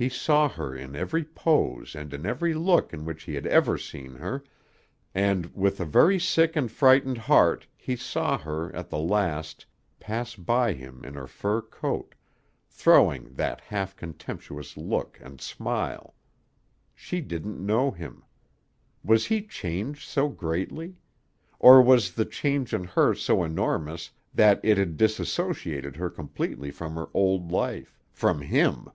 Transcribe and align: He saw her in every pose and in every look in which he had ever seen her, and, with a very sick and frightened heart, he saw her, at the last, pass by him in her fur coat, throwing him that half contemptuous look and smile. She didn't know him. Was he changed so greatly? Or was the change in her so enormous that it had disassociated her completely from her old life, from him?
He 0.00 0.08
saw 0.08 0.48
her 0.50 0.76
in 0.76 0.94
every 0.94 1.24
pose 1.24 1.96
and 1.96 2.14
in 2.14 2.24
every 2.24 2.54
look 2.54 2.92
in 2.94 3.04
which 3.04 3.24
he 3.24 3.34
had 3.34 3.48
ever 3.48 3.76
seen 3.76 4.14
her, 4.14 4.44
and, 5.12 5.46
with 5.56 5.80
a 5.80 5.84
very 5.84 6.20
sick 6.20 6.54
and 6.54 6.70
frightened 6.70 7.18
heart, 7.18 7.66
he 7.76 7.96
saw 7.96 8.38
her, 8.38 8.72
at 8.76 8.90
the 8.90 8.98
last, 8.98 9.66
pass 9.98 10.36
by 10.36 10.72
him 10.72 11.04
in 11.04 11.14
her 11.14 11.26
fur 11.26 11.60
coat, 11.62 12.14
throwing 12.68 13.22
him 13.24 13.34
that 13.34 13.60
half 13.60 13.96
contemptuous 13.96 14.76
look 14.76 15.18
and 15.20 15.40
smile. 15.40 16.14
She 16.94 17.20
didn't 17.20 17.58
know 17.58 17.90
him. 17.90 18.22
Was 19.02 19.26
he 19.26 19.42
changed 19.42 20.08
so 20.08 20.28
greatly? 20.28 20.94
Or 21.58 21.82
was 21.82 22.12
the 22.12 22.24
change 22.24 22.72
in 22.72 22.84
her 22.84 23.14
so 23.16 23.42
enormous 23.42 24.12
that 24.32 24.60
it 24.62 24.78
had 24.78 24.96
disassociated 24.96 25.96
her 25.96 26.08
completely 26.08 26.70
from 26.70 26.94
her 26.94 27.08
old 27.14 27.50
life, 27.50 27.98
from 28.12 28.40
him? 28.42 28.86